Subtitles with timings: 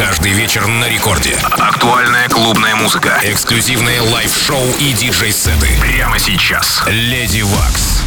[0.00, 1.36] Каждый вечер на Рекорде.
[1.58, 3.20] Актуальная клубная музыка.
[3.22, 5.68] Эксклюзивные лайв-шоу и диджей-сеты.
[5.78, 6.82] Прямо сейчас.
[6.86, 8.00] Lady Waks.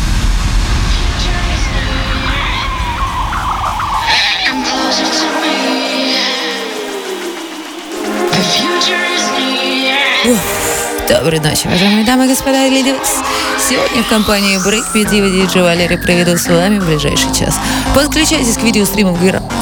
[11.08, 13.18] Доброй ночи, уважаемые дамы и господа, Lady Waks.
[13.60, 17.60] Сегодня в компании Breakbeat Diva DJ Валерий проведу с вами в ближайший час.
[17.94, 19.14] Подключайтесь к видеостриму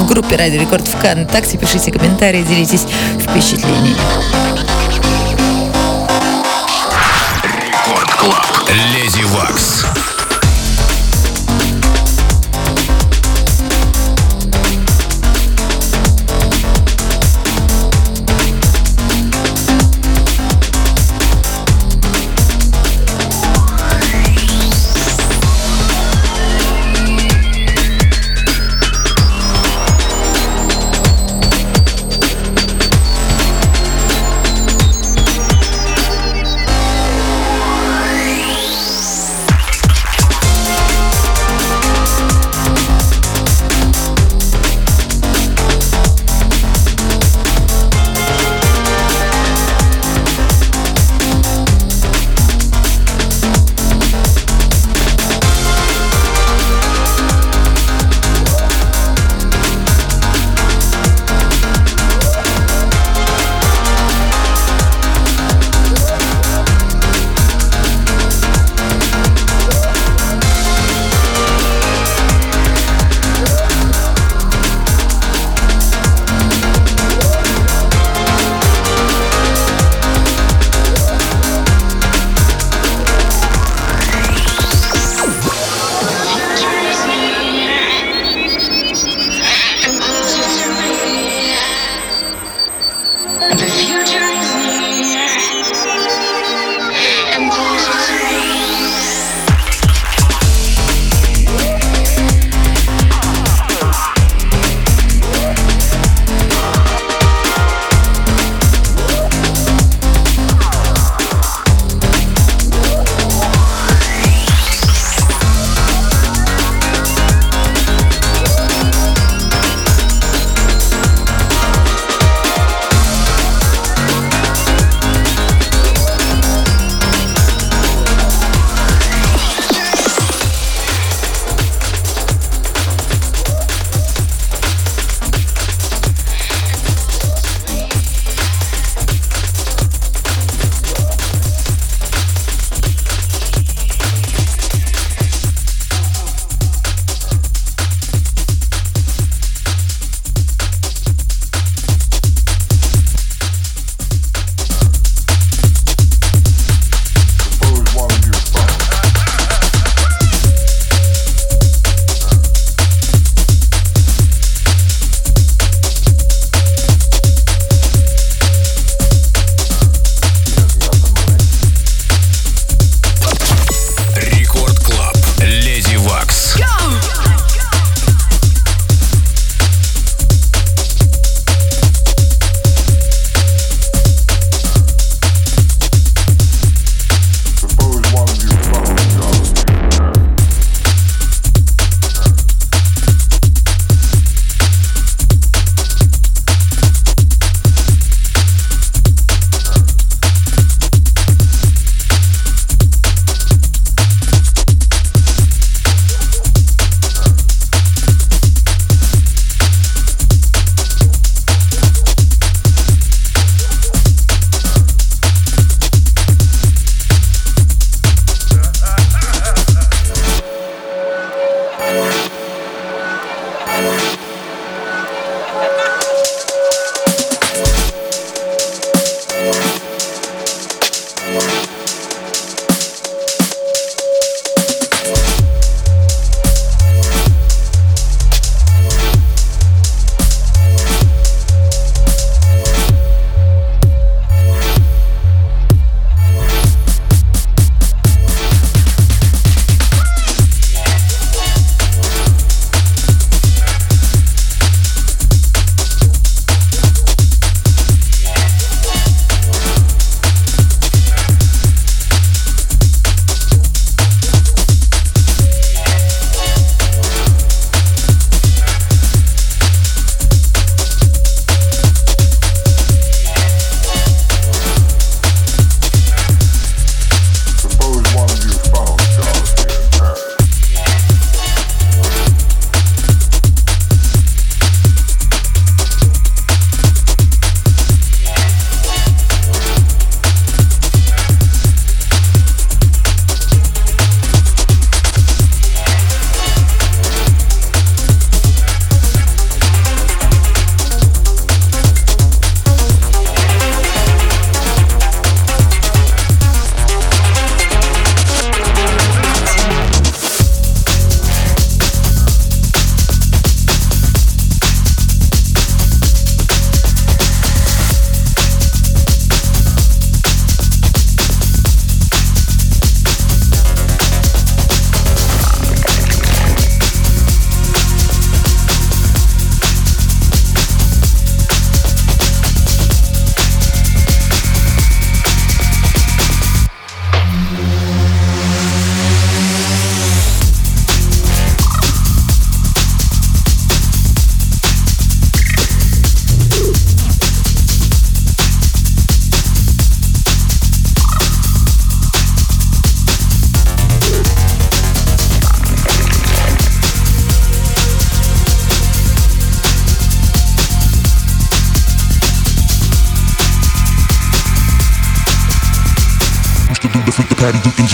[0.01, 2.85] в группе Радио Рекорд ВКонтакте, пишите комментарии, делитесь
[3.19, 3.95] впечатлениями.
[8.93, 9.70] Леди Вакс.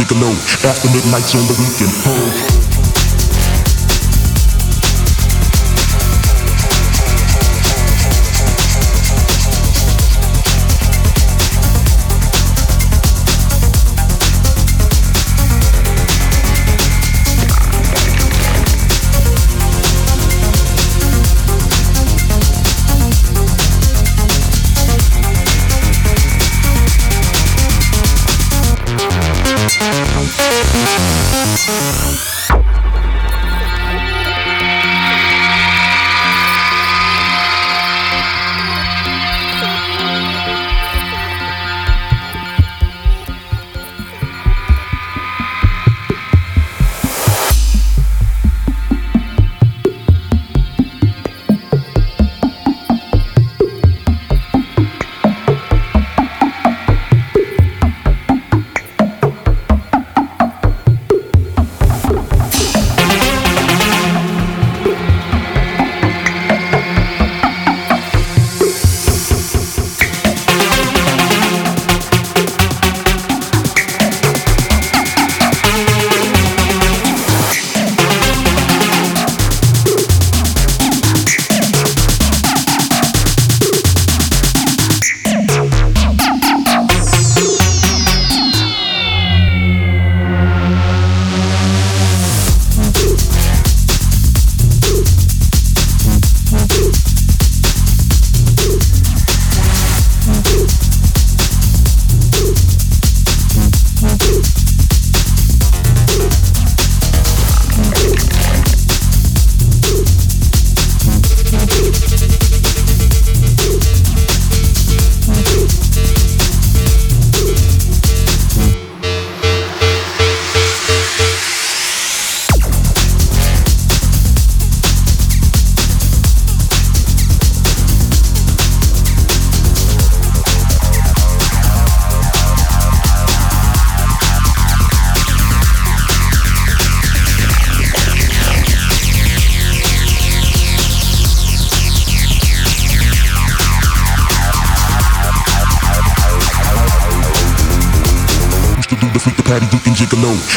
[0.09, 2.36] After midnight's on the weekend, home.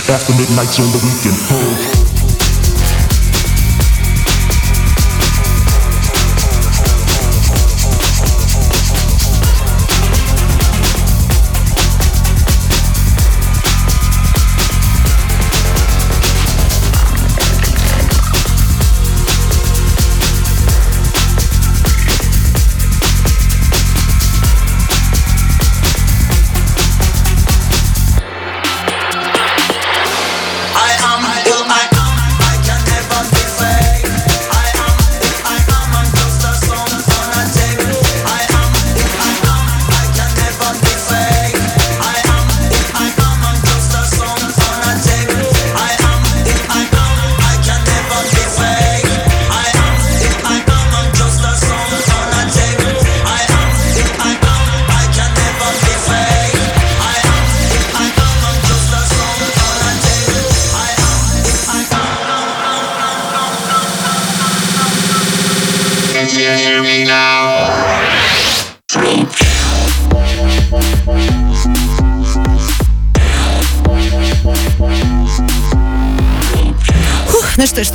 [0.09, 1.37] After midnight's on the weekend.
[1.50, 1.90] Oh.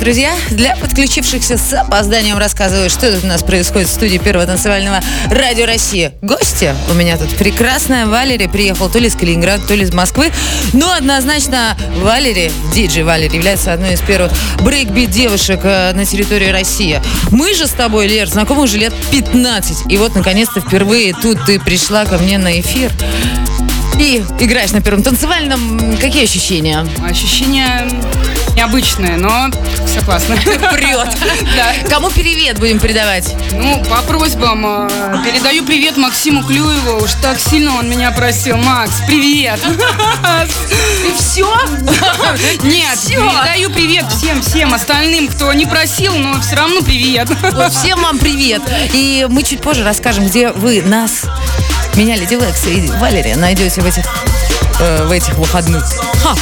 [0.06, 5.00] Друзья, для подключившихся с опозданием рассказываю, что тут у нас происходит в студии Первого танцевального
[5.32, 6.12] радио России.
[6.22, 8.06] Гостья у меня тут прекрасная.
[8.06, 10.30] Валерий приехал то ли из Калининграда, то ли из Москвы.
[10.72, 14.30] Но однозначно Валерий, диджей Валерий, является одной из первых
[14.60, 17.02] breakbeat девушек э, на территории России.
[17.32, 19.90] Мы же с тобой, Лер, знакомы уже лет 15.
[19.90, 22.92] И вот, наконец-то, впервые тут ты пришла ко мне на эфир.
[23.98, 25.96] И играешь на первом танцевальном.
[26.00, 26.86] Какие ощущения?
[27.02, 27.88] Ощущения
[28.56, 29.50] необычные, но
[29.86, 30.36] все классно.
[30.72, 31.08] Прет.
[31.56, 31.88] Да.
[31.88, 33.34] Кому привет будем передавать?
[33.52, 34.64] Ну, по просьбам.
[34.66, 34.88] Э,
[35.24, 37.04] передаю привет Максиму Клюеву.
[37.04, 38.56] Уж так сильно он меня просил.
[38.56, 39.60] Макс, привет.
[41.04, 41.54] И все?
[42.64, 43.14] Нет, все.
[43.14, 47.28] передаю привет всем-всем остальным, кто не просил, но все равно привет.
[47.52, 48.62] Вот всем вам привет.
[48.92, 51.26] И мы чуть позже расскажем, где вы нас
[51.96, 54.04] меня, Леди Лекс и Валерия найдете в этих,
[54.80, 55.82] э, в этих выходных.
[56.22, 56.34] Ха.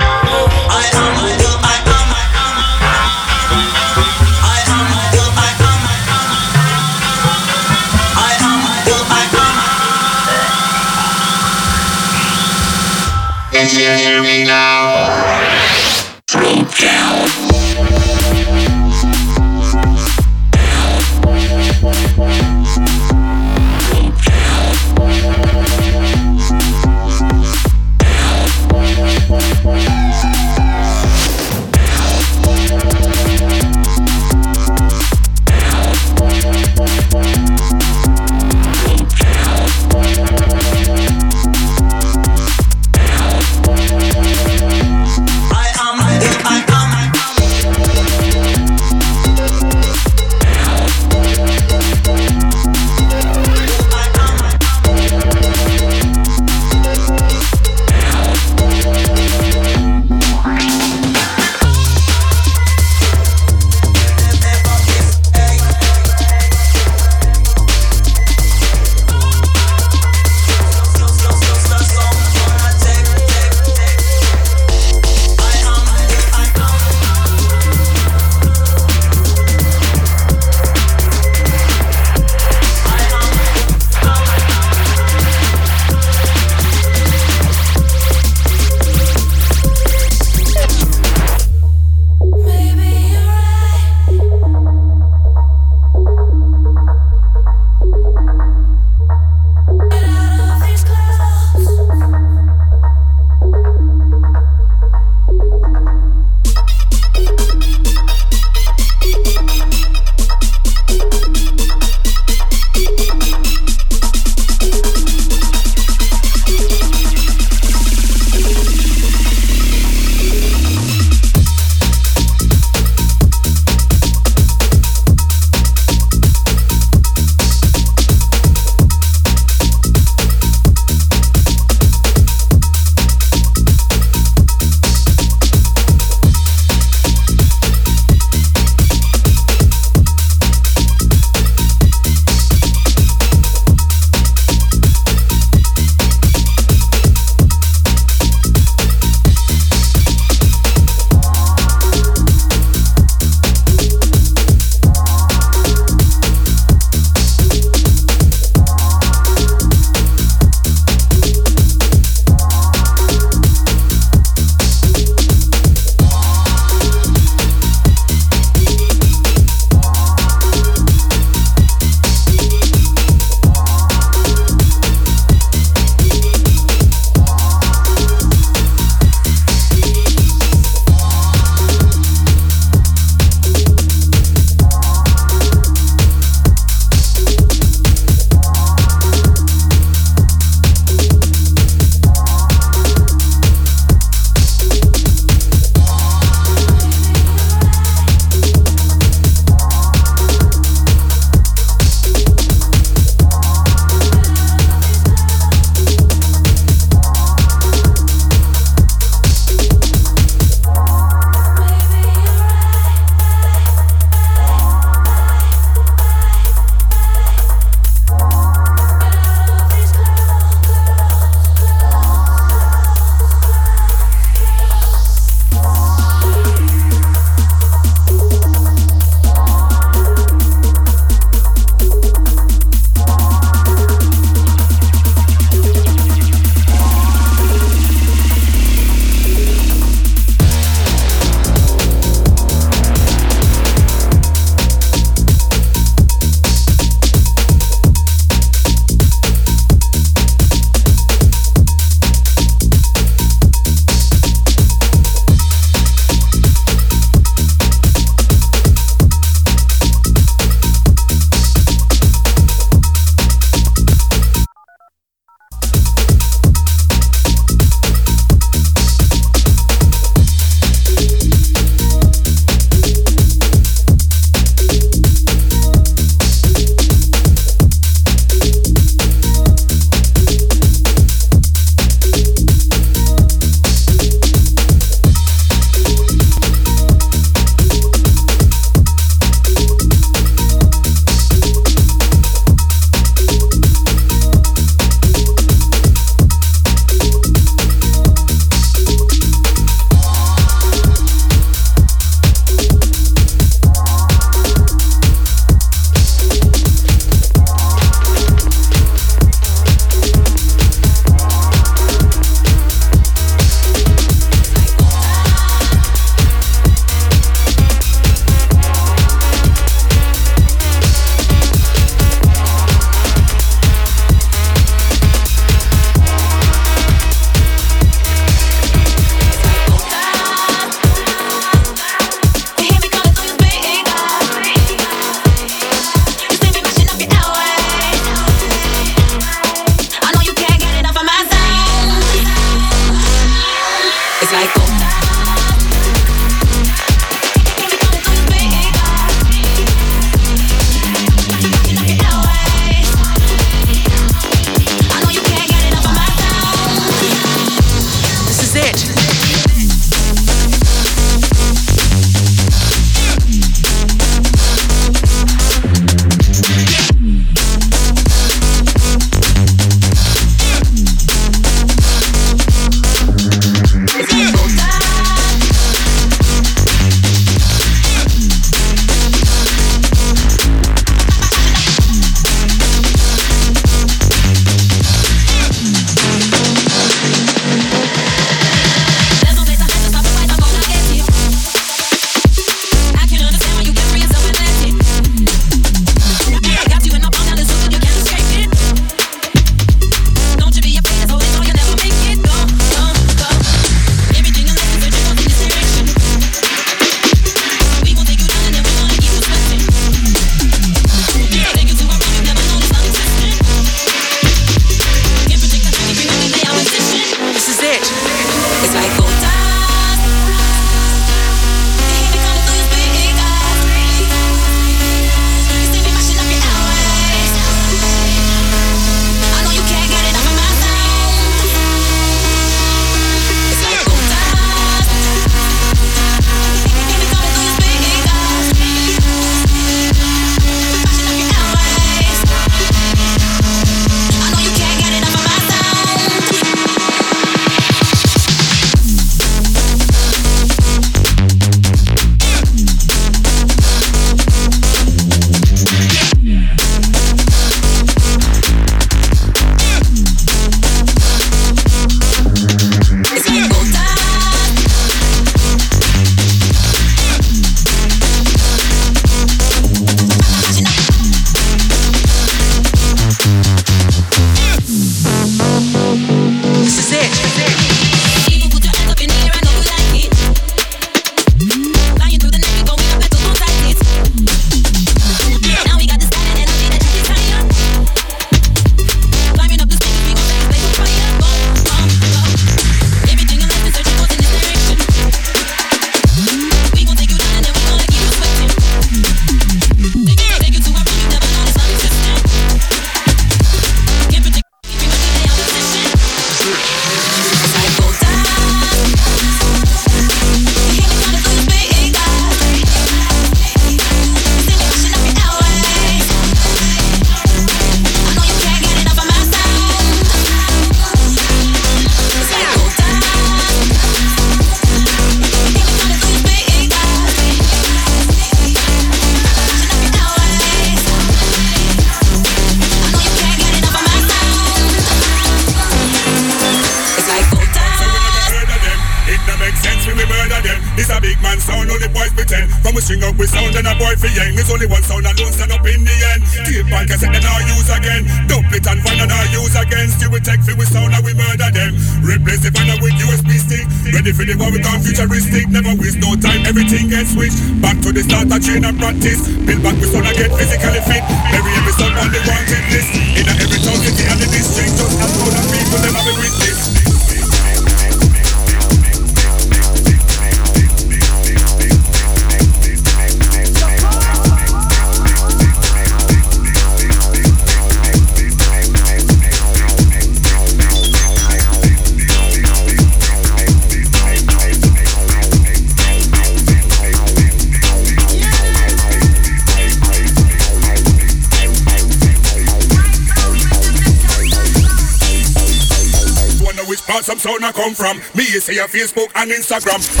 [597.61, 597.97] come from.
[598.17, 600.00] Me, you say your Facebook and Instagram.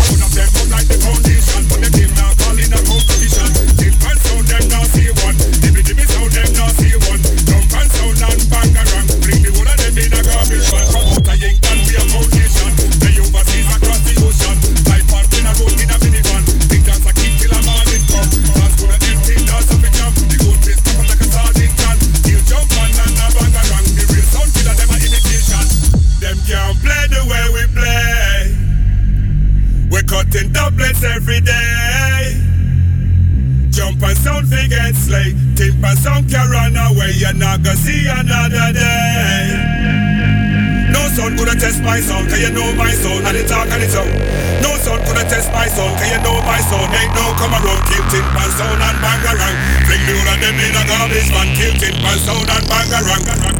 [52.31, 53.50] sound and bangarang.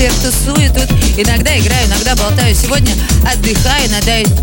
[0.00, 0.88] теперь тусую тут.
[1.18, 2.54] Иногда играю, иногда болтаю.
[2.54, 2.94] Сегодня
[3.30, 3.90] отдыхаю,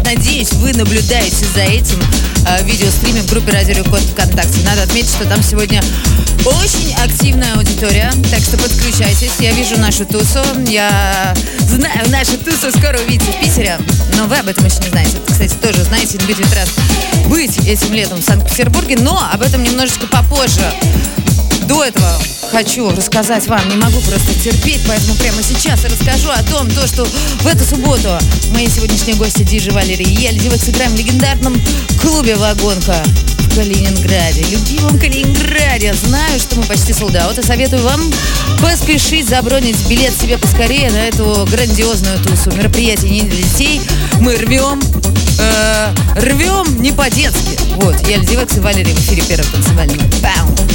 [0.04, 2.00] надеюсь, вы наблюдаете за этим
[2.46, 4.60] э, видеостриме в группе Радио Код ВКонтакте.
[4.65, 5.82] Надо отметить, что там сегодня
[6.46, 9.32] очень активная аудитория, так что подключайтесь.
[9.39, 11.34] Я вижу нашу тусу, я
[11.67, 13.80] знаю нашу тусу, скоро увидите в Питере,
[14.15, 15.17] но вы об этом еще не знаете.
[15.28, 16.70] Кстати, тоже знаете, будет ведь раз
[17.26, 20.62] быть этим летом в Санкт-Петербурге, но об этом немножечко попозже.
[21.63, 22.20] До этого
[22.51, 23.67] хочу рассказать вам.
[23.69, 27.63] Не могу просто терпеть, поэтому прямо сейчас я расскажу о том, то, что в эту
[27.63, 28.17] субботу
[28.51, 31.60] мои сегодняшние гости Диджи Валерий и я Льдивок сыграем в легендарном
[32.01, 32.95] клубе «Вагонка».
[33.39, 35.93] В Калининграде, любимом Калининграде.
[35.93, 37.41] Знаю, что мы почти солдаты.
[37.43, 38.01] Советую вам
[38.62, 42.51] поспешить забронить билет себе поскорее на эту грандиозную тусу.
[42.55, 43.81] Мероприятие не для детей.
[44.19, 44.79] Мы рвем,
[45.39, 47.57] э, рвем не по-детски.
[47.77, 50.03] Вот, я Льдивекс и Валерий в эфире первого танцевального.
[50.21, 50.67] Бау!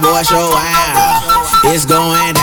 [0.00, 1.64] Boy show out.
[1.64, 2.41] It's going down.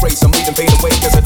[0.00, 0.22] phrase.
[0.22, 1.19] I'm leaving fade away cause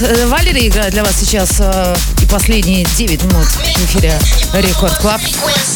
[0.00, 0.28] Э,
[0.66, 4.16] играет для вас сейчас э, и последние 9 минут в эфире
[4.54, 5.20] Record Club.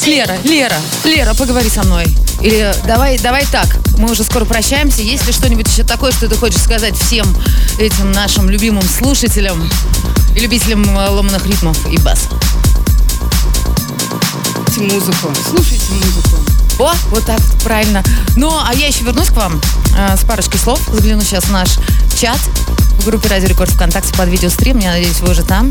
[0.06, 2.06] Лера, Лера, Лера, поговори со мной.
[2.40, 3.66] Или давай, давай так,
[3.98, 5.02] мы уже скоро прощаемся.
[5.02, 7.26] Есть ли что-нибудь еще такое, что ты хочешь сказать всем
[7.78, 9.68] этим нашим любимым слушателям
[10.36, 12.28] и любителям э, ломаных ритмов и бас?
[14.72, 15.32] Слушайте музыку.
[15.48, 16.36] Слушайте музыку.
[16.78, 18.04] О, вот так, правильно.
[18.36, 19.60] Ну, а я еще вернусь к вам
[19.96, 20.80] э, с парочкой слов.
[20.92, 21.70] Загляну сейчас в наш
[22.18, 22.38] чат
[23.04, 24.78] группе Радио Рекорд ВКонтакте под видеострим.
[24.78, 25.70] Я надеюсь, вы уже там.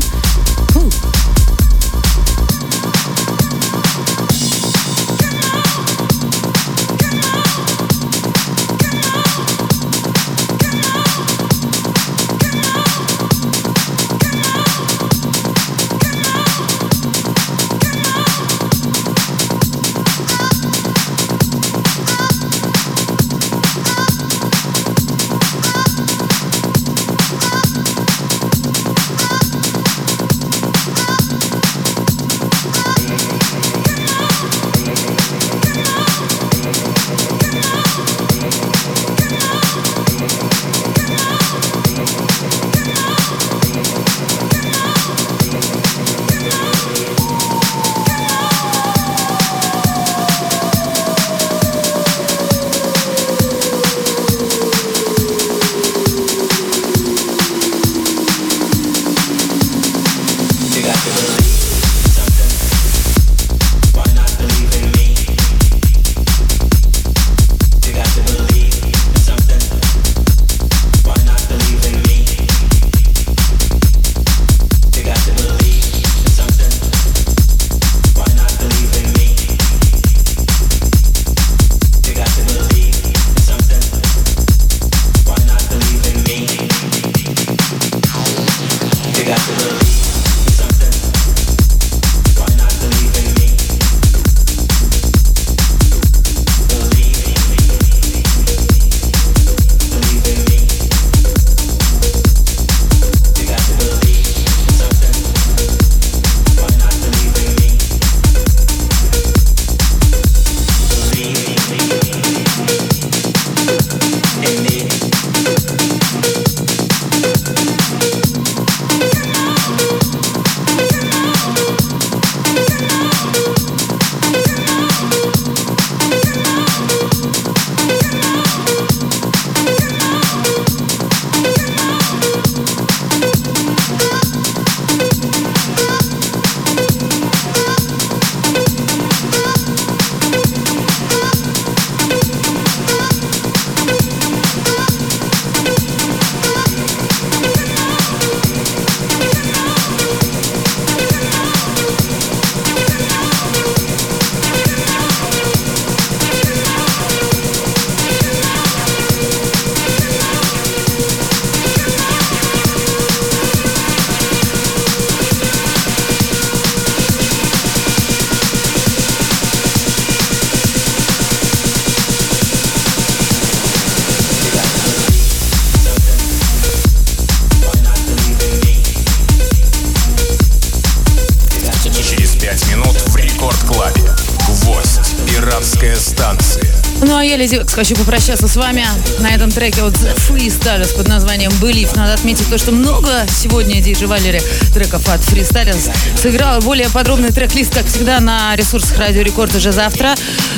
[187.42, 188.86] Леди Векс, хочу попрощаться с вами
[189.18, 191.90] на этом треке от The Freestylers под названием Believe.
[191.96, 194.40] Надо отметить то, что много сегодня DJ Валери
[194.72, 196.60] треков от Freestylers сыграла.
[196.60, 200.14] Более подробный трек-лист, как всегда, на ресурсах Радио Рекорд уже завтра.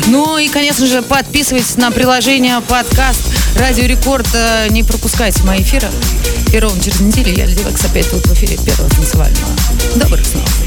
[0.08, 3.22] Ну и, конечно же, подписывайтесь на приложение подкаст
[3.56, 4.28] Радио Рекорд.
[4.34, 5.88] Э, Не пропускайте мои эфиры.
[6.52, 9.48] Ровно через неделю я, Леди Векс, опять тут в эфире первого танцевального.
[9.94, 10.63] Добрых снов.